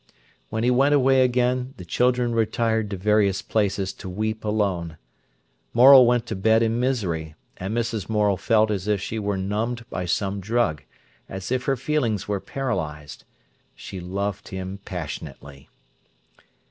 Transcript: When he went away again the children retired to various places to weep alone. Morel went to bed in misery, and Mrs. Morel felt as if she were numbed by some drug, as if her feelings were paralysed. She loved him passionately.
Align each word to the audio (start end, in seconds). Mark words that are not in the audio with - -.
When 0.49 0.63
he 0.63 0.71
went 0.71 0.95
away 0.95 1.21
again 1.23 1.75
the 1.77 1.85
children 1.85 2.33
retired 2.33 2.89
to 2.89 2.97
various 2.97 3.43
places 3.43 3.93
to 3.93 4.09
weep 4.09 4.43
alone. 4.43 4.97
Morel 5.75 6.07
went 6.07 6.25
to 6.25 6.35
bed 6.35 6.63
in 6.63 6.79
misery, 6.79 7.35
and 7.57 7.77
Mrs. 7.77 8.09
Morel 8.09 8.35
felt 8.35 8.71
as 8.71 8.87
if 8.87 8.99
she 8.99 9.19
were 9.19 9.37
numbed 9.37 9.87
by 9.91 10.05
some 10.05 10.39
drug, 10.39 10.81
as 11.29 11.51
if 11.51 11.65
her 11.65 11.77
feelings 11.77 12.27
were 12.27 12.39
paralysed. 12.41 13.25
She 13.75 13.99
loved 13.99 14.47
him 14.47 14.79
passionately. 14.85 15.69